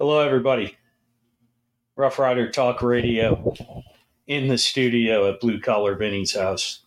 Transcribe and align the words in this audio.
Hello, 0.00 0.20
everybody. 0.20 0.78
Rough 1.94 2.18
Rider 2.18 2.50
Talk 2.50 2.80
Radio 2.80 3.52
in 4.26 4.48
the 4.48 4.56
studio 4.56 5.28
at 5.28 5.40
Blue 5.40 5.60
Collar 5.60 5.94
Vinny's 5.94 6.34
house 6.34 6.86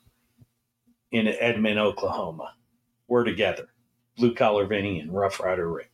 in 1.11 1.27
Edmond, 1.27 1.77
Oklahoma. 1.77 2.55
We're 3.07 3.23
together, 3.23 3.67
Blue 4.17 4.33
Collar 4.33 4.65
Vinny 4.65 4.99
and 4.99 5.13
Rough 5.13 5.39
Rider 5.39 5.71
Rick. 5.71 5.91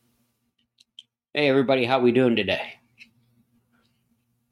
Hey 1.34 1.50
everybody, 1.50 1.84
how 1.84 2.00
we 2.00 2.10
doing 2.10 2.36
today? 2.36 2.76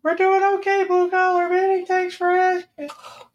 We're 0.03 0.17
doing 0.17 0.43
okay, 0.59 0.85
Blue 0.87 1.09
Collar 1.11 1.49
Vinny. 1.49 1.87
Thanks 1.87 2.17
for 2.17 2.33
asking. 2.33 2.91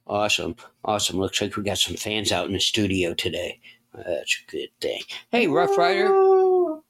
Awesome, 0.06 0.58
awesome. 0.86 1.18
Looks 1.18 1.42
like 1.42 1.58
we 1.58 1.64
got 1.64 1.80
some 1.80 1.96
fans 1.96 2.32
out 2.32 2.46
in 2.46 2.54
the 2.54 2.60
studio 2.60 3.16
today. 3.16 3.60
That's 3.96 4.44
a 4.48 4.52
good 4.52 4.70
thing. 4.80 5.02
Hey, 5.32 5.48
Rough 5.48 5.76
Rider. 5.76 6.82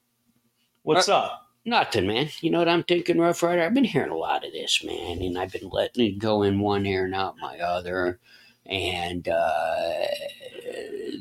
What's 0.82 1.08
up? 1.08 1.43
Nothing, 1.66 2.08
man. 2.08 2.30
You 2.42 2.52
know 2.52 2.60
what 2.60 2.68
I'm 2.68 2.84
thinking, 2.84 3.20
Rough 3.20 3.42
Rider? 3.42 3.62
I've 3.62 3.74
been 3.74 3.86
hearing 3.86 4.12
a 4.12 4.18
lot 4.18 4.46
of 4.46 4.52
this, 4.52 4.84
man, 4.84 5.22
and 5.22 5.38
I've 5.38 5.52
been 5.54 5.70
letting 5.70 6.06
it 6.06 6.20
go 6.20 6.44
in 6.44 6.60
one 6.60 6.86
ear 6.86 7.06
and 7.06 7.16
out 7.16 7.38
my 7.42 7.58
other. 7.60 8.20
And 8.66 9.28
uh, 9.30 10.06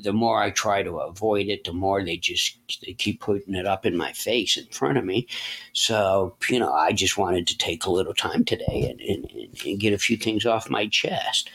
the 0.02 0.13
more 0.13 0.43
I 0.43 0.51
try 0.51 0.83
to 0.83 0.99
avoid 0.99 1.47
it, 1.49 1.65
the 1.65 1.73
more 1.73 2.05
they 2.05 2.16
just 2.16 2.59
they 2.85 2.93
keep 2.93 3.21
putting 3.21 3.55
it 3.55 3.66
up 3.66 3.87
in 3.87 3.97
my 3.97 4.13
face 4.13 4.57
in 4.57 4.66
front 4.66 4.99
of 4.99 5.05
me. 5.05 5.29
So 5.75 6.37
you 6.49 6.59
know, 6.59 6.73
I 6.73 6.93
just 6.93 7.16
wanted 7.16 7.47
to 7.49 7.59
take 7.59 7.87
a 7.87 7.91
little 7.91 8.15
time 8.15 8.45
today 8.45 8.88
and, 8.91 9.01
and, 9.01 9.57
and 9.65 9.80
get 9.80 9.93
a 9.93 9.99
few 9.99 10.16
things 10.16 10.45
off 10.45 10.69
my 10.71 10.88
chest. 10.88 11.51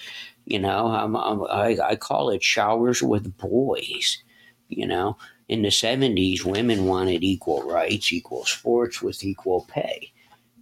You 0.46 0.60
know, 0.60 0.88
I'm, 0.88 1.16
I'm, 1.16 1.44
I, 1.44 1.78
I 1.84 1.96
call 1.98 2.30
it 2.30 2.42
showers 2.42 3.04
with 3.04 3.38
boys. 3.38 4.24
You 4.70 4.86
know, 4.88 5.18
in 5.48 5.62
the 5.62 5.70
70s, 5.70 6.44
women 6.44 6.86
wanted 6.86 7.24
equal 7.24 7.64
rights, 7.64 8.12
equal 8.12 8.46
sports 8.46 9.02
with 9.02 9.24
equal 9.24 9.66
pay. 9.70 10.12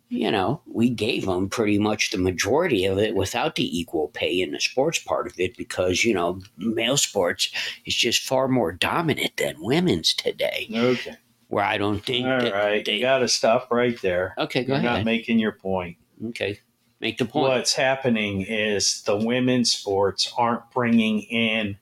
You 0.09 0.29
know, 0.29 0.61
we 0.67 0.91
gave 0.91 1.25
them 1.25 1.49
pretty 1.49 1.79
much 1.79 2.11
the 2.11 2.19
majority 2.19 2.85
of 2.85 2.99
it 2.99 3.15
without 3.15 3.55
the 3.55 3.79
equal 3.79 4.09
pay 4.09 4.39
in 4.39 4.51
the 4.51 4.59
sports 4.59 4.99
part 4.99 5.25
of 5.25 5.39
it 5.39 5.57
because, 5.57 6.03
you 6.05 6.13
know, 6.13 6.39
male 6.57 6.97
sports 6.97 7.49
is 7.85 7.95
just 7.95 8.21
far 8.21 8.47
more 8.47 8.71
dominant 8.71 9.35
than 9.37 9.55
women's 9.59 10.13
today. 10.13 10.69
Okay. 10.71 11.15
Where 11.47 11.65
I 11.65 11.79
don't 11.79 12.05
think 12.05 12.27
All 12.27 12.51
right. 12.51 12.85
they. 12.85 12.95
You 12.95 13.01
got 13.01 13.19
to 13.19 13.27
stop 13.27 13.71
right 13.71 13.99
there. 14.01 14.35
okay, 14.37 14.63
go 14.63 14.75
You're 14.75 14.83
not 14.83 15.05
making 15.05 15.39
your 15.39 15.53
point. 15.53 15.97
okay, 16.29 16.59
make 16.99 17.17
the 17.17 17.25
point. 17.25 17.49
What's 17.49 17.73
happening 17.73 18.41
is 18.41 19.01
the 19.03 19.17
women's 19.17 19.71
sports 19.71 20.31
aren't 20.37 20.69
bringing 20.71 21.21
in 21.21 21.77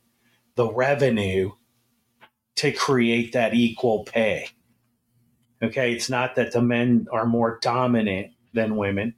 the 0.56 0.72
revenue 0.72 1.52
to 2.56 2.72
create 2.72 3.34
that 3.34 3.54
equal 3.54 4.04
pay. 4.06 4.48
Okay, 5.62 5.94
it's 5.94 6.10
not 6.10 6.36
that 6.36 6.52
the 6.52 6.62
men 6.62 7.08
are 7.12 7.26
more 7.26 7.60
dominant 7.62 8.32
than 8.54 8.76
women. 8.76 9.16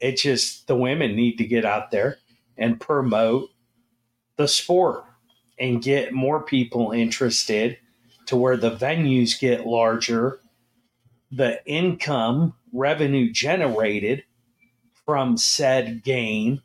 It's 0.00 0.22
just 0.22 0.66
the 0.66 0.76
women 0.76 1.16
need 1.16 1.36
to 1.38 1.46
get 1.46 1.64
out 1.64 1.90
there 1.90 2.18
and 2.56 2.80
promote 2.80 3.50
the 4.36 4.48
sport 4.48 5.04
and 5.58 5.82
get 5.82 6.12
more 6.12 6.42
people 6.42 6.92
interested 6.92 7.78
to 8.26 8.36
where 8.36 8.56
the 8.56 8.70
venues 8.70 9.38
get 9.38 9.66
larger, 9.66 10.40
the 11.30 11.64
income 11.66 12.54
revenue 12.72 13.32
generated 13.32 14.22
from 15.04 15.36
said 15.36 16.04
game 16.04 16.60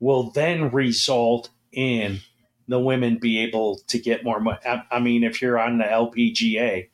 will 0.00 0.30
then 0.30 0.70
result 0.70 1.50
in 1.72 2.20
the 2.68 2.78
women 2.78 3.18
be 3.18 3.38
able 3.40 3.80
to 3.88 3.98
get 3.98 4.24
more 4.24 4.40
money. 4.40 4.58
I, 4.64 4.82
I 4.90 5.00
mean, 5.00 5.24
if 5.24 5.40
you're 5.42 5.58
on 5.58 5.78
the 5.78 5.84
LPGA 5.84 6.88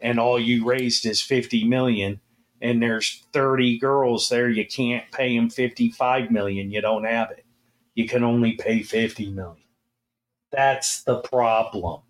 and 0.00 0.18
all 0.18 0.38
you 0.38 0.64
raised 0.64 1.06
is 1.06 1.22
50 1.22 1.64
million 1.64 2.20
and 2.60 2.82
there's 2.82 3.24
30 3.32 3.78
girls 3.78 4.28
there, 4.28 4.48
you 4.48 4.66
can't 4.66 5.10
pay 5.12 5.36
them 5.36 5.48
55 5.48 6.30
million. 6.30 6.70
You 6.70 6.80
don't 6.80 7.04
have 7.04 7.30
it. 7.30 7.44
You 7.94 8.06
can 8.08 8.24
only 8.24 8.52
pay 8.52 8.82
50 8.82 9.30
million. 9.30 9.62
That's 10.50 11.02
the 11.04 11.20
problem. 11.20 12.02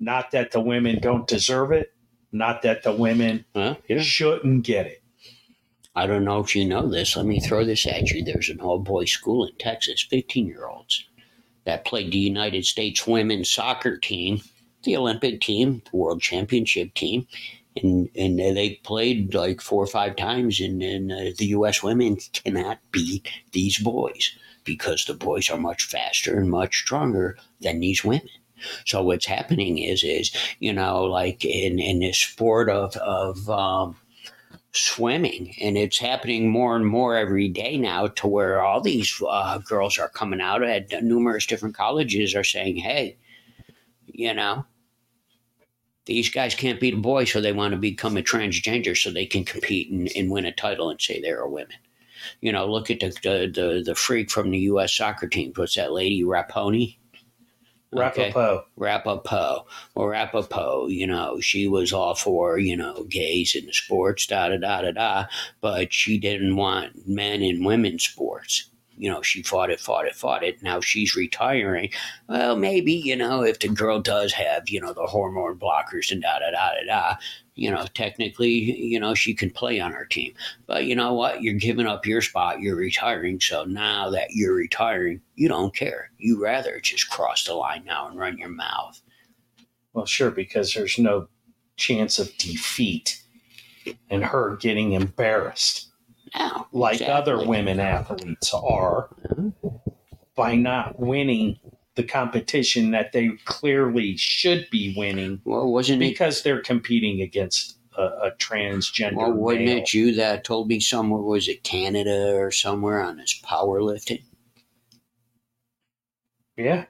Not 0.00 0.32
that 0.32 0.50
the 0.50 0.60
women 0.60 0.98
don't 1.00 1.26
deserve 1.26 1.72
it, 1.72 1.94
not 2.32 2.62
that 2.62 2.82
the 2.82 2.92
women 2.92 3.44
Huh? 3.54 3.76
Yeah. 3.88 4.00
shouldn't 4.00 4.64
get 4.64 4.86
it. 4.86 5.02
I 5.94 6.06
don't 6.06 6.24
know 6.24 6.40
if 6.40 6.54
you 6.54 6.66
know 6.66 6.86
this. 6.88 7.16
Let 7.16 7.24
me 7.24 7.40
throw 7.40 7.64
this 7.64 7.86
at 7.86 8.10
you. 8.10 8.22
There's 8.22 8.50
an 8.50 8.60
all 8.60 8.78
boys 8.78 9.10
school 9.10 9.46
in 9.46 9.54
Texas, 9.56 10.02
15 10.10 10.46
year 10.46 10.66
olds, 10.66 11.06
that 11.66 11.84
played 11.84 12.12
the 12.12 12.18
United 12.18 12.64
States 12.64 13.06
women's 13.06 13.50
soccer 13.50 13.98
team, 13.98 14.40
the 14.84 14.96
Olympic 14.96 15.40
team, 15.40 15.82
the 15.90 15.96
world 15.96 16.22
championship 16.22 16.94
team. 16.94 17.26
And, 17.82 18.08
and 18.16 18.38
they 18.38 18.80
played 18.84 19.34
like 19.34 19.60
four 19.60 19.84
or 19.84 19.86
five 19.86 20.16
times, 20.16 20.60
and, 20.60 20.82
and 20.82 21.12
uh, 21.12 21.34
the 21.36 21.46
U.S. 21.48 21.82
women 21.82 22.16
cannot 22.32 22.78
beat 22.90 23.28
these 23.52 23.78
boys 23.78 24.34
because 24.64 25.04
the 25.04 25.12
boys 25.12 25.50
are 25.50 25.58
much 25.58 25.84
faster 25.84 26.38
and 26.38 26.50
much 26.50 26.78
stronger 26.78 27.36
than 27.60 27.80
these 27.80 28.02
women. 28.02 28.30
So 28.86 29.02
what's 29.02 29.26
happening 29.26 29.76
is, 29.76 30.02
is 30.02 30.34
you 30.58 30.72
know, 30.72 31.04
like 31.04 31.44
in, 31.44 31.78
in 31.78 32.00
this 32.00 32.16
sport 32.16 32.70
of 32.70 32.96
of 32.96 33.50
um, 33.50 33.96
swimming, 34.76 35.54
and 35.60 35.76
it's 35.78 35.98
happening 35.98 36.50
more 36.50 36.76
and 36.76 36.86
more 36.86 37.16
every 37.16 37.48
day 37.48 37.78
now, 37.78 38.08
to 38.08 38.26
where 38.26 38.62
all 38.62 38.80
these 38.80 39.20
uh, 39.28 39.58
girls 39.58 39.98
are 39.98 40.08
coming 40.08 40.40
out 40.40 40.62
at 40.62 41.02
numerous 41.02 41.46
different 41.46 41.76
colleges 41.76 42.34
are 42.34 42.44
saying, 42.44 42.76
"Hey, 42.76 43.18
you 44.06 44.34
know." 44.34 44.66
These 46.06 46.30
guys 46.30 46.54
can't 46.54 46.80
beat 46.80 46.94
a 46.94 46.98
boy, 46.98 47.24
so 47.24 47.40
they 47.40 47.52
want 47.52 47.72
to 47.72 47.78
become 47.78 48.16
a 48.16 48.22
transgender 48.22 48.96
so 48.96 49.10
they 49.10 49.26
can 49.26 49.44
compete 49.44 49.90
and, 49.90 50.08
and 50.16 50.30
win 50.30 50.46
a 50.46 50.52
title 50.52 50.88
and 50.90 51.00
say 51.00 51.20
they're 51.20 51.40
a 51.40 51.50
woman 51.50 51.68
You 52.40 52.52
know, 52.52 52.66
look 52.70 52.90
at 52.90 53.00
the, 53.00 53.10
the, 53.22 53.52
the, 53.52 53.82
the 53.84 53.94
freak 53.94 54.30
from 54.30 54.50
the 54.50 54.58
U.S. 54.60 54.94
soccer 54.96 55.28
team. 55.28 55.52
What's 55.56 55.76
that 55.76 55.92
lady, 55.92 56.22
Raponi? 56.24 56.98
Okay. 57.94 58.32
Rapapo. 58.32 58.64
Rapapo. 58.78 59.64
Well, 59.94 60.06
Rapapo, 60.06 60.90
you 60.92 61.06
know, 61.06 61.40
she 61.40 61.68
was 61.68 61.92
all 61.92 62.14
for, 62.14 62.58
you 62.58 62.76
know, 62.76 63.04
gays 63.04 63.54
in 63.54 63.66
the 63.66 63.72
sports, 63.72 64.26
da 64.26 64.48
da 64.48 64.56
da 64.56 64.82
da 64.82 64.90
da, 64.90 65.24
but 65.60 65.92
she 65.92 66.18
didn't 66.18 66.56
want 66.56 67.06
men 67.08 67.42
in 67.42 67.64
women's 67.64 68.04
sports. 68.04 68.70
You 68.96 69.10
know, 69.10 69.22
she 69.22 69.42
fought 69.42 69.70
it, 69.70 69.80
fought 69.80 70.06
it, 70.06 70.14
fought 70.14 70.42
it. 70.42 70.62
Now 70.62 70.80
she's 70.80 71.16
retiring. 71.16 71.90
Well, 72.28 72.56
maybe, 72.56 72.92
you 72.92 73.16
know, 73.16 73.42
if 73.42 73.58
the 73.58 73.68
girl 73.68 74.00
does 74.00 74.32
have, 74.32 74.68
you 74.68 74.80
know, 74.80 74.92
the 74.92 75.06
hormone 75.06 75.58
blockers 75.58 76.10
and 76.10 76.22
da 76.22 76.38
da 76.38 76.50
da 76.50 76.70
da 76.74 76.86
da, 76.86 77.16
you 77.54 77.70
know, 77.70 77.86
technically, 77.94 78.52
you 78.52 79.00
know, 79.00 79.14
she 79.14 79.34
can 79.34 79.50
play 79.50 79.80
on 79.80 79.94
our 79.94 80.04
team. 80.04 80.32
But 80.66 80.84
you 80.84 80.94
know 80.94 81.12
what? 81.14 81.42
You're 81.42 81.54
giving 81.54 81.86
up 81.86 82.06
your 82.06 82.20
spot. 82.22 82.60
You're 82.60 82.76
retiring. 82.76 83.40
So 83.40 83.64
now 83.64 84.10
that 84.10 84.28
you're 84.32 84.54
retiring, 84.54 85.20
you 85.34 85.48
don't 85.48 85.74
care. 85.74 86.10
You 86.18 86.42
rather 86.42 86.80
just 86.80 87.10
cross 87.10 87.44
the 87.44 87.54
line 87.54 87.84
now 87.84 88.08
and 88.08 88.18
run 88.18 88.38
your 88.38 88.50
mouth. 88.50 89.00
Well, 89.92 90.06
sure, 90.06 90.30
because 90.30 90.74
there's 90.74 90.98
no 90.98 91.28
chance 91.76 92.18
of 92.18 92.36
defeat 92.36 93.22
and 94.10 94.24
her 94.24 94.56
getting 94.56 94.92
embarrassed 94.92 95.85
Like 96.72 97.00
other 97.02 97.46
women 97.46 97.80
athletes 97.80 98.52
are 98.54 99.08
by 100.34 100.54
not 100.54 100.98
winning 101.00 101.58
the 101.94 102.02
competition 102.04 102.90
that 102.90 103.12
they 103.12 103.30
clearly 103.46 104.16
should 104.18 104.66
be 104.70 104.92
winning 104.96 105.40
Well, 105.44 105.72
wasn't 105.72 106.02
it? 106.02 106.08
because 106.10 106.42
they're 106.42 106.60
competing 106.60 107.22
against 107.22 107.78
a, 107.96 108.02
a 108.02 108.30
transgender 108.38 109.16
Well, 109.16 109.32
wasn't 109.32 109.64
male. 109.66 109.78
it 109.78 109.94
you 109.94 110.14
that 110.16 110.44
told 110.44 110.68
me 110.68 110.78
somewhere 110.80 111.22
was 111.22 111.48
it 111.48 111.62
Canada 111.64 112.34
or 112.34 112.50
somewhere 112.50 113.00
on 113.02 113.16
this 113.16 113.40
powerlifting? 113.42 114.22
Yeah, 116.58 116.84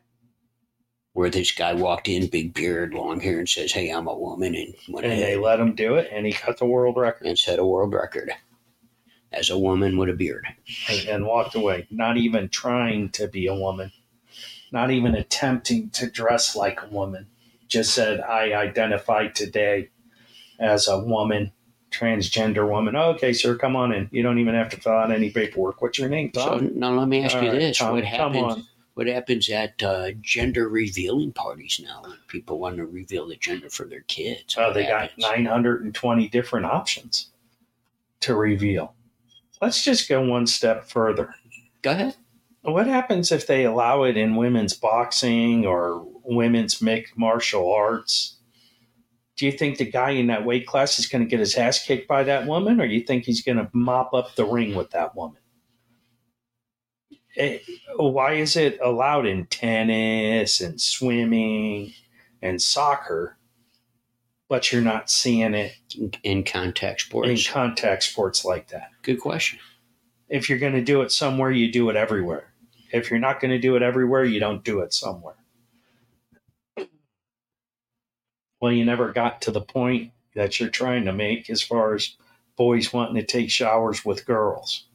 where 1.13 1.31
this 1.31 1.51
guy 1.53 1.75
walked 1.75 2.09
in, 2.09 2.29
big 2.29 2.55
beard, 2.55 2.95
long 2.95 3.21
hair, 3.21 3.39
and 3.41 3.49
says, 3.49 3.73
"Hey, 3.73 3.91
I'm 3.91 4.07
a 4.07 4.17
woman," 4.17 4.55
and 4.55 4.75
and 5.05 5.21
they 5.23 5.37
let 5.37 5.59
him 5.59 5.75
do 5.75 5.97
it, 5.97 6.09
and 6.13 6.25
he 6.27 6.33
cut 6.33 6.59
the 6.59 6.67
world 6.67 6.97
record. 6.97 7.27
And 7.27 7.39
set 7.39 7.59
a 7.59 7.65
world 7.65 7.93
record 7.93 8.31
as 9.37 9.51
a 9.51 9.59
woman 9.59 9.97
with 9.99 10.09
a 10.09 10.15
beard. 10.15 10.47
and, 11.09 11.27
walked 11.27 11.55
away, 11.55 11.87
not 11.91 12.17
even 12.17 12.49
trying 12.49 13.11
to 13.11 13.29
be 13.29 13.47
a 13.47 13.55
woman, 13.55 13.93
not 14.73 14.91
even 14.91 15.15
attempting 15.15 15.91
to 15.91 16.11
dress 16.11 16.57
like 16.57 16.83
a 16.83 16.89
woman. 16.89 17.27
Just 17.69 17.95
said, 17.95 18.21
I 18.21 18.53
identify 18.55 19.29
today 19.29 19.91
as 20.59 20.89
a 20.89 20.99
woman, 20.99 21.53
transgender 21.91 22.69
woman. 22.69 22.97
okay, 22.97 23.33
sir, 23.33 23.57
come 23.57 23.77
on 23.77 23.93
in. 23.93 24.09
You 24.13 24.23
don't 24.23 24.39
even 24.39 24.55
have 24.55 24.69
to 24.71 24.81
fill 24.81 24.93
out 24.93 25.13
any 25.13 25.31
paperwork. 25.31 25.83
What's 25.83 25.99
your 25.99 26.09
name, 26.09 26.31
So 26.35 26.59
now 26.59 26.93
let 26.93 27.09
me 27.09 27.25
ask 27.25 27.37
All 27.37 27.43
you 27.43 27.51
right, 27.51 27.59
this: 27.59 27.79
Tom, 27.79 27.93
What 27.93 28.05
happens? 28.05 28.69
What 28.95 29.09
happens 29.09 29.51
at 29.51 29.83
uh, 29.83 30.13
gender 30.23 30.71
revealing 30.71 31.31
parties 31.33 31.79
now 31.85 32.01
when 32.03 32.17
people 32.29 32.59
want 32.59 32.79
to 32.79 32.87
reveal 32.87 33.29
the 33.29 33.37
gender 33.37 33.69
for 33.69 33.85
their 33.85 34.01
kids? 34.01 34.57
Oh, 34.57 34.69
What 34.69 34.75
they 34.75 34.87
got 34.87 35.11
920 35.19 36.29
different 36.29 36.65
options 36.65 37.29
to 38.21 38.35
reveal. 38.35 38.95
Let's 39.61 39.83
just 39.83 40.09
go 40.09 40.21
one 40.21 40.47
step 40.47 40.85
further. 40.85 41.35
Go 41.83 41.93
ahead. 41.93 42.17
What 42.63 42.87
happens 42.87 43.31
if 43.31 43.47
they 43.47 43.65
allow 43.65 44.03
it 44.03 44.17
in 44.17 44.37
women's 44.37 44.75
boxing 44.75 45.65
or 45.65 46.05
women's 46.25 46.83
mixed 46.83 47.17
martial 47.17 47.73
arts? 47.73 48.37
do 49.37 49.45
you 49.45 49.53
think 49.53 49.77
the 49.77 49.85
guy 49.85 50.11
in 50.11 50.29
that 50.29 50.45
weight 50.45 50.67
class 50.67 50.99
is 50.99 51.07
going 51.07 51.23
to 51.23 51.29
get 51.29 51.41
his 51.41 51.57
ass 51.57 51.85
kicked 51.85 52.09
by 52.09 52.25
that 52.25 52.47
woman, 52.47 52.81
or 52.81 52.87
you 52.87 53.03
think 53.03 53.25
he's 53.25 53.43
going 53.43 53.59
to 53.59 53.69
mop 53.73 54.15
up 54.15 54.35
the 54.35 54.47
ring 54.47 54.75
with 54.75 54.91
that 54.91 55.15
woman? 55.15 55.41
Eh, 57.37 57.59
why 57.97 58.33
is 58.33 58.57
it 58.57 58.79
allowed 58.83 59.27
in 59.27 59.47
tennis 59.47 60.63
and 60.63 60.81
swimming 60.81 61.93
and 62.41 62.63
soccer, 62.63 63.37
but 64.49 64.73
you're 64.73 64.83
not 64.83 65.11
seeing 65.11 65.55
it 65.55 65.73
In, 65.97 66.13
in 66.23 66.45
contact 66.45 67.03
in 67.03 67.07
sports. 67.07 67.51
contact 67.51 68.03
sports 68.05 68.45
like 68.45 68.69
that? 68.69 68.91
Good 69.03 69.21
question. 69.21 69.59
If 70.29 70.49
you're 70.49 70.59
going 70.59 70.73
to 70.75 70.83
do 70.85 71.03
it 71.03 71.13
somewhere, 71.13 71.51
you 71.51 71.71
do 71.71 71.89
it 71.91 71.97
everywhere. 71.97 72.53
If 72.93 73.11
you're 73.11 73.21
not 73.21 73.41
going 73.41 73.51
to 73.51 73.59
do 73.59 73.77
it 73.77 73.83
everywhere, 73.83 74.25
you 74.25 74.41
don't 74.41 74.65
do 74.65 74.81
it 74.81 74.93
somewhere. 74.93 75.35
Well, 78.61 78.73
you 78.73 78.85
never 78.85 79.13
got 79.13 79.43
to 79.43 79.51
the 79.51 79.61
point 79.61 80.13
that 80.35 80.59
you're 80.59 80.69
trying 80.69 81.05
to 81.05 81.13
make 81.13 81.51
as 81.51 81.63
far 81.63 81.95
as 81.95 82.17
boys 82.57 82.93
wanting 82.93 83.17
to 83.17 83.23
take 83.25 83.51
showers 83.51 84.05
with 84.05 84.27
girls. 84.27 84.87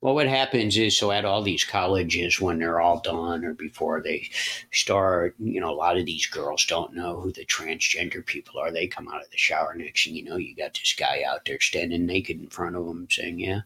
Well, 0.00 0.14
what 0.14 0.28
happens 0.28 0.78
is, 0.78 0.98
so 0.98 1.10
at 1.10 1.24
all 1.24 1.42
these 1.42 1.64
colleges, 1.64 2.40
when 2.40 2.58
they're 2.58 2.80
all 2.80 3.00
done 3.00 3.44
or 3.44 3.52
before 3.52 4.00
they 4.00 4.30
start, 4.72 5.34
you 5.38 5.60
know, 5.60 5.70
a 5.70 5.74
lot 5.74 5.98
of 5.98 6.06
these 6.06 6.26
girls 6.26 6.64
don't 6.64 6.94
know 6.94 7.20
who 7.20 7.32
the 7.32 7.44
transgender 7.44 8.24
people 8.24 8.58
are. 8.58 8.70
They 8.70 8.86
come 8.86 9.08
out 9.08 9.22
of 9.22 9.30
the 9.30 9.36
shower 9.36 9.74
next 9.74 10.06
and 10.06 10.16
you 10.16 10.24
know, 10.24 10.36
you 10.36 10.56
got 10.56 10.74
this 10.74 10.94
guy 10.98 11.22
out 11.28 11.44
there 11.44 11.60
standing 11.60 12.06
naked 12.06 12.40
in 12.40 12.48
front 12.48 12.76
of 12.76 12.86
them 12.86 13.08
saying, 13.10 13.40
Yeah, 13.40 13.60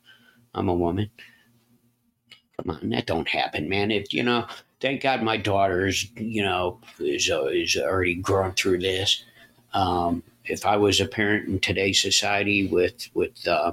I'm 0.55 0.69
a 0.69 0.75
woman. 0.75 1.11
Come 2.57 2.77
on, 2.77 2.91
that 2.91 3.07
don't 3.07 3.29
happen, 3.29 3.69
man. 3.69 3.91
If, 3.91 4.13
you 4.13 4.23
know, 4.23 4.47
thank 4.81 5.03
God 5.03 5.23
my 5.23 5.37
daughter's, 5.37 6.11
you 6.17 6.43
know, 6.43 6.81
is, 6.99 7.31
uh, 7.31 7.47
is 7.47 7.77
already 7.77 8.15
grown 8.15 8.53
through 8.53 8.79
this. 8.79 9.25
Um, 9.73 10.23
if 10.45 10.65
I 10.65 10.77
was 10.77 11.01
a 11.01 11.07
parent 11.07 11.49
in 11.49 11.59
today's 11.59 12.01
society 12.01 12.69
with, 12.69 13.09
with, 13.15 13.47
uh, 13.49 13.73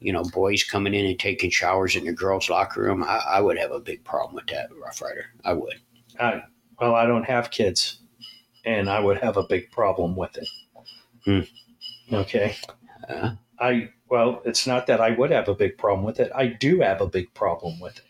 you 0.00 0.12
know, 0.12 0.22
boys 0.22 0.64
coming 0.64 0.94
in 0.94 1.06
and 1.06 1.18
taking 1.18 1.50
showers 1.50 1.96
in 1.96 2.04
the 2.04 2.12
girls' 2.12 2.48
locker 2.48 2.82
room, 2.82 3.02
I, 3.02 3.22
I 3.26 3.40
would 3.40 3.58
have 3.58 3.72
a 3.72 3.80
big 3.80 4.04
problem 4.04 4.34
with 4.34 4.46
that, 4.48 4.68
Rough 4.80 5.02
Rider. 5.02 5.26
I 5.44 5.52
would. 5.54 5.74
I, 6.20 6.42
well, 6.80 6.94
I 6.94 7.06
don't 7.06 7.24
have 7.24 7.50
kids, 7.50 8.00
and 8.64 8.88
I 8.88 9.00
would 9.00 9.18
have 9.18 9.36
a 9.36 9.42
big 9.42 9.70
problem 9.70 10.16
with 10.16 10.36
it. 10.36 10.48
Hmm. 11.24 12.14
Okay. 12.14 12.56
Uh, 13.08 13.32
I 13.60 13.90
well, 14.08 14.40
it's 14.44 14.66
not 14.66 14.86
that 14.86 15.00
I 15.00 15.10
would 15.10 15.30
have 15.30 15.48
a 15.48 15.54
big 15.54 15.76
problem 15.76 16.04
with 16.04 16.20
it. 16.20 16.30
I 16.34 16.46
do 16.46 16.80
have 16.80 17.00
a 17.00 17.06
big 17.06 17.32
problem 17.34 17.78
with 17.80 17.98
it. 17.98 18.04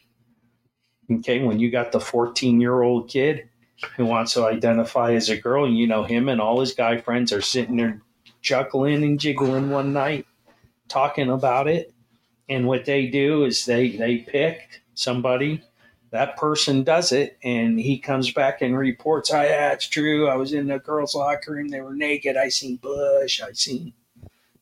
Okay, 1.11 1.43
when 1.43 1.59
you 1.59 1.71
got 1.71 1.91
the 1.91 2.01
14 2.01 2.61
year 2.61 2.83
old 2.83 3.09
kid 3.09 3.49
who 3.97 4.05
wants 4.05 4.35
to 4.35 4.45
identify 4.45 5.13
as 5.15 5.29
a 5.29 5.37
girl, 5.37 5.65
and 5.65 5.77
you 5.77 5.87
know 5.87 6.05
him 6.05 6.29
and 6.29 6.41
all 6.41 6.61
his 6.61 6.75
guy 6.75 6.99
friends 6.99 7.33
are 7.33 7.41
sitting 7.41 7.77
there 7.77 8.03
chuckling 8.43 9.03
and 9.03 9.19
jiggling 9.19 9.71
one 9.71 9.93
night, 9.93 10.27
talking 10.89 11.31
about 11.31 11.69
it, 11.69 11.93
and 12.49 12.67
what 12.67 12.85
they 12.85 13.07
do 13.07 13.45
is 13.45 13.67
they 13.67 13.91
they 13.91 14.19
pick 14.19 14.83
somebody. 14.95 15.63
That 16.11 16.39
person 16.39 16.85
does 16.85 17.13
it, 17.13 17.37
and 17.45 17.79
he 17.79 17.99
comes 17.99 18.33
back 18.33 18.63
and 18.63 18.77
reports, 18.77 19.31
"I 19.31 19.47
yeah, 19.47 19.73
it's 19.73 19.87
true. 19.87 20.29
I 20.29 20.37
was 20.37 20.53
in 20.55 20.67
the 20.69 20.79
girls' 20.79 21.15
locker 21.15 21.53
room. 21.53 21.69
They 21.69 21.83
were 21.83 21.95
naked. 21.95 22.37
I 22.37 22.49
seen 22.49 22.77
bush. 22.77 23.43
I 23.43 23.53
seen 23.53 23.93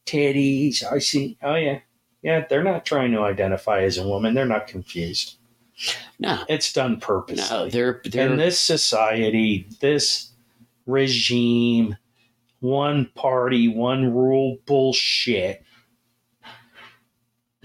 titties. 0.04 0.82
I 0.82 0.98
seen. 0.98 1.36
Oh 1.42 1.54
yeah, 1.54 1.80
yeah. 2.22 2.46
They're 2.48 2.64
not 2.64 2.84
trying 2.84 3.12
to 3.12 3.20
identify 3.20 3.82
as 3.82 3.98
a 3.98 4.06
woman. 4.06 4.34
They're 4.34 4.44
not 4.46 4.66
confused. 4.66 5.36
no, 6.18 6.42
It's 6.48 6.72
done 6.72 6.98
purposely. 7.00 7.44
no, 7.56 7.68
they're 7.68 8.00
they're 8.04 8.30
In 8.32 8.38
this 8.38 8.58
society, 8.58 9.68
this 9.80 10.30
regime, 10.86 11.96
one 12.60 13.10
party, 13.14 13.68
one 13.68 14.12
rule 14.12 14.58
bullshit 14.66 15.62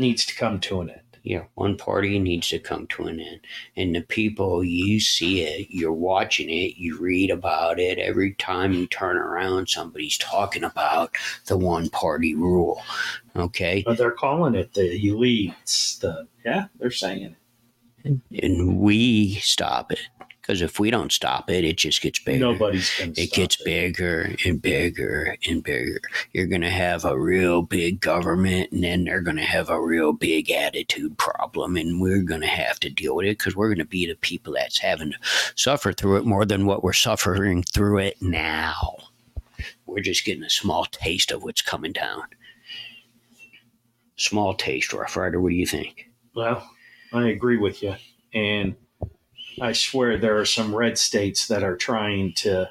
needs 0.02 0.26
to 0.26 0.36
come 0.36 0.60
to 0.62 0.82
an 0.82 0.90
end. 0.90 1.00
yeah. 1.24 1.44
One 1.54 1.78
party 1.78 2.20
needs 2.20 2.50
to 2.50 2.60
come 2.60 2.88
to 2.88 3.04
an 3.06 3.20
end, 3.20 3.40
and 3.78 3.96
the 3.96 4.02
people 4.02 4.64
you 4.64 5.00
see 5.00 5.42
it, 5.44 5.68
you're 5.70 5.94
watching 5.94 6.50
it, 6.50 6.76
you 6.78 7.00
read 7.00 7.30
about 7.30 7.80
it. 7.80 8.00
Every 8.00 8.34
time 8.34 8.74
you 8.74 8.88
turn 8.88 9.16
around, 9.18 9.70
somebody's 9.70 10.18
talking 10.18 10.64
about 10.64 11.16
the 11.46 11.58
one 11.58 11.90
party 11.90 12.34
rule. 12.36 12.82
Okay, 13.36 13.84
But 13.86 13.98
they're 13.98 14.12
calling 14.12 14.56
it 14.56 14.74
the 14.74 15.00
elites. 15.08 16.00
The 16.00 16.28
yeah, 16.44 16.66
they're 16.80 16.92
saying 16.92 17.36
it. 18.04 18.44
and 18.44 18.80
we 18.80 19.36
stop 19.36 19.92
it 19.92 20.00
because 20.42 20.62
if 20.62 20.80
we 20.80 20.90
don't 20.90 21.12
stop 21.12 21.50
it, 21.50 21.64
it 21.64 21.78
just 21.78 22.02
gets 22.02 22.20
bigger. 22.20 22.40
Nobody's 22.40 22.92
going 22.98 23.14
to. 23.14 23.22
it 23.22 23.32
gets 23.32 23.62
bigger 23.64 24.36
and 24.46 24.62
bigger 24.62 25.38
and 25.48 25.64
bigger. 25.64 26.02
You're 26.34 26.48
going 26.48 26.62
to 26.62 26.70
have 26.70 27.06
a 27.06 27.20
real 27.20 27.62
big 27.62 28.02
government, 28.02 28.72
and 28.72 28.84
then 28.84 29.04
they're 29.04 29.22
going 29.22 29.38
to 29.38 29.44
have 29.44 29.70
a 29.70 29.82
real 29.82 30.14
big 30.14 30.50
attitude 30.50 31.18
problem, 31.18 31.78
and 31.78 32.02
we're 32.02 32.24
going 32.24 32.42
to 32.42 32.48
have 32.48 32.80
to 32.82 32.90
deal 32.90 33.16
with 33.16 33.28
it 33.28 33.38
because 33.38 33.56
we're 33.56 33.70
going 33.70 33.78
to 33.78 33.86
be 33.86 34.06
the 34.06 34.16
people 34.16 34.54
that's 34.54 34.80
having 34.80 35.12
to 35.12 35.18
suffer 35.56 35.94
through 35.94 36.18
it 36.18 36.26
more 36.26 36.46
than 36.46 36.66
what 36.66 36.84
we're 36.84 36.94
suffering 36.94 37.64
through 37.64 38.00
it 38.00 38.22
now. 38.22 38.98
We're 39.86 40.00
just 40.00 40.26
getting 40.26 40.44
a 40.44 40.50
small 40.50 40.86
taste 40.86 41.32
of 41.32 41.44
what's 41.44 41.62
coming 41.62 41.92
down. 41.92 42.24
Small 44.16 44.54
taste, 44.54 44.94
Rough 44.94 45.16
Rider. 45.16 45.40
What 45.42 45.50
do 45.50 45.56
you 45.56 45.66
think? 45.68 46.10
Well, 46.36 46.68
I 47.14 47.28
agree 47.30 47.58
with 47.58 47.84
you. 47.84 47.96
And 48.34 48.76
I 49.60 49.74
swear 49.74 50.18
there 50.18 50.40
are 50.40 50.46
some 50.46 50.76
red 50.76 50.98
states 50.98 51.48
that 51.48 51.64
are 51.64 51.76
trying 51.76 52.34
to 52.38 52.70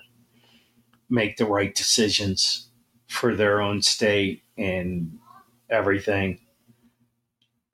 make 1.08 1.36
the 1.36 1.46
right 1.46 1.74
decisions 1.74 2.68
for 3.08 3.34
their 3.34 3.60
own 3.60 3.82
state 3.82 4.42
and 4.56 5.18
everything. 5.68 6.38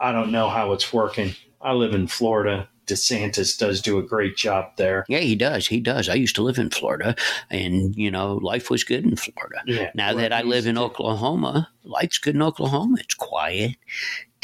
I 0.01 0.13
don't 0.13 0.33
know 0.33 0.49
how 0.49 0.73
it's 0.73 0.93
working. 0.93 1.35
I 1.61 1.73
live 1.73 1.95
in 1.95 2.07
Florida. 2.07 2.69
DeSantis 2.87 3.59
does 3.59 3.83
do 3.83 3.99
a 3.99 4.03
great 4.03 4.37
job 4.37 4.77
there. 4.77 5.05
Yeah, 5.09 5.19
he 5.19 5.35
does. 5.35 5.67
He 5.67 5.81
does. 5.81 6.09
I 6.09 6.15
used 6.15 6.37
to 6.37 6.43
live 6.43 6.59
in 6.59 6.71
Florida, 6.71 7.17
and 7.51 7.95
you 7.97 8.11
know, 8.11 8.37
life 8.37 8.71
was 8.71 8.85
good 8.85 9.05
in 9.05 9.17
Florida. 9.17 9.63
Yeah. 9.67 9.91
Now 9.95 10.15
that 10.15 10.33
I 10.33 10.43
live 10.43 10.67
in 10.67 10.79
Oklahoma, 10.79 11.69
life's 11.83 12.19
good 12.19 12.37
in 12.37 12.43
Oklahoma. 12.43 12.99
It's 13.01 13.15
quiet. 13.15 13.77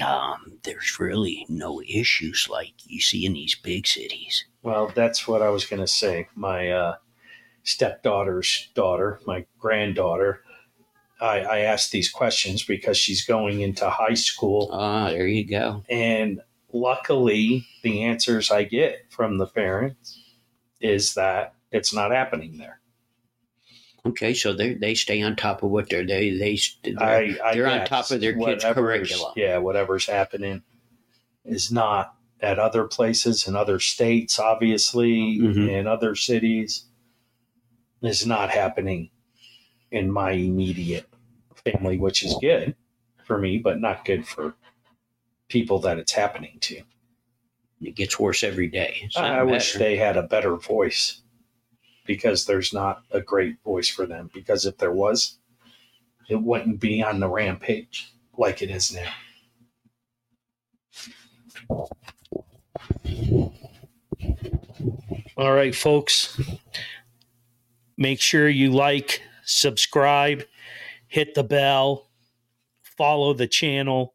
Um, 0.05 0.58
there's 0.65 0.99
really 0.99 1.47
no 1.49 1.81
issues 1.82 2.49
like 2.50 2.73
you 2.85 3.00
see 3.00 3.25
in 3.25 3.35
these 3.35 3.55
big 3.55 3.87
cities. 3.87 4.44
Well, 4.62 4.93
that's 4.94 5.26
what 5.26 5.43
I 5.43 5.50
was 5.50 5.64
going 5.64 5.81
to 5.81 5.88
say. 5.88 6.29
My 6.35 6.70
uh, 6.70 6.97
stepdaughter's 7.64 8.70
daughter, 8.75 9.20
my 9.26 9.47
granddaughter, 9.59 10.43
I, 11.20 11.41
I 11.41 11.59
asked 11.61 11.93
these 11.93 12.11
questions 12.11 12.64
because 12.64 12.97
she's 12.97 13.25
going 13.25 13.61
into 13.61 13.88
high 13.88 14.14
school. 14.14 14.70
Ah, 14.72 15.10
there 15.10 15.27
you 15.27 15.46
go. 15.46 15.84
And 15.89 16.41
luckily, 16.72 17.67
the 17.82 18.03
answers 18.03 18.51
I 18.51 18.65
get 18.65 19.06
from 19.08 19.39
the 19.39 19.46
parents 19.46 20.20
is 20.81 21.15
that 21.15 21.55
it's 21.70 21.94
not 21.94 22.10
happening 22.10 22.58
there. 22.58 22.81
Okay, 24.05 24.34
so 24.34 24.53
they 24.53 24.75
they 24.75 24.94
stay 24.94 25.22
on 25.22 25.37
top 25.37 25.63
of 25.63 25.70
what 25.70 25.89
they're 25.89 26.05
they 26.05 26.31
they 26.31 26.58
they're, 26.82 27.01
I, 27.01 27.39
I 27.44 27.55
they're 27.55 27.69
on 27.69 27.87
top 27.87 28.10
of 28.10 28.20
their 28.20 28.34
kids' 28.37 28.65
curriculum. 28.65 29.32
Yeah, 29.37 29.58
whatever's 29.58 30.06
happening 30.06 30.63
is 31.44 31.70
not 31.70 32.17
at 32.43 32.58
other 32.58 32.84
places 32.84 33.46
in 33.46 33.55
other 33.55 33.79
states, 33.79 34.39
obviously, 34.39 35.39
Mhm. 35.39 35.69
in 35.69 35.87
other 35.87 36.15
cities, 36.17 36.87
is 38.03 38.27
not 38.27 38.51
happening 38.51 39.11
in 39.93 40.11
my 40.11 40.32
immediate 40.32 41.08
family, 41.65 41.96
which 41.99 42.25
is 42.25 42.34
good 42.41 42.75
for 43.25 43.39
me, 43.39 43.58
but 43.58 43.81
not 43.81 44.05
good 44.05 44.27
for 44.27 44.56
people 45.49 45.79
that 45.79 45.99
it's 45.99 46.13
happening 46.13 46.58
to. 46.61 46.82
It 47.81 47.94
gets 47.94 48.19
worse 48.19 48.43
every 48.43 48.69
day. 48.69 49.08
I 49.17 49.43
wish 49.44 49.75
they 49.75 49.96
had 49.96 50.17
a 50.17 50.22
better 50.22 50.56
voice 50.56 51.22
because 52.05 52.46
there's 52.46 52.72
not 52.72 53.05
a 53.13 53.20
great 53.20 53.61
voice 53.63 53.89
for 53.89 54.06
them. 54.06 54.31
Because 54.34 54.67
if 54.67 54.79
there 54.79 54.93
was, 54.93 55.39
it 56.29 56.37
wouldn't 56.43 56.81
be 56.81 57.03
on 57.03 57.20
the 57.20 57.29
rampage 57.29 58.13
like 58.37 58.63
it 58.63 58.70
is 58.70 58.93
now. 58.93 59.13
All 65.37 65.53
right, 65.53 65.75
folks. 65.75 66.41
Make 67.96 68.20
sure 68.20 68.49
you 68.49 68.70
like, 68.70 69.22
subscribe, 69.44 70.44
hit 71.06 71.34
the 71.34 71.44
bell, 71.44 72.08
follow 72.82 73.34
the 73.34 73.46
channel. 73.46 74.15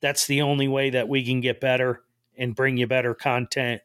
That's 0.00 0.26
the 0.26 0.42
only 0.42 0.68
way 0.68 0.90
that 0.90 1.08
we 1.08 1.24
can 1.24 1.40
get 1.40 1.60
better 1.60 2.02
and 2.36 2.54
bring 2.54 2.76
you 2.76 2.86
better 2.86 3.14
content 3.14 3.82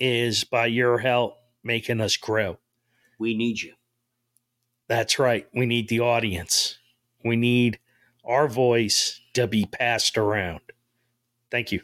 is 0.00 0.44
by 0.44 0.66
your 0.66 0.98
help 0.98 1.36
making 1.62 2.00
us 2.00 2.16
grow. 2.16 2.58
We 3.18 3.36
need 3.36 3.60
you. 3.60 3.74
That's 4.88 5.18
right. 5.18 5.46
We 5.52 5.66
need 5.66 5.88
the 5.88 6.00
audience. 6.00 6.78
We 7.24 7.36
need 7.36 7.78
our 8.24 8.48
voice 8.48 9.20
to 9.34 9.46
be 9.46 9.66
passed 9.66 10.16
around. 10.16 10.60
Thank 11.50 11.72
you. 11.72 11.82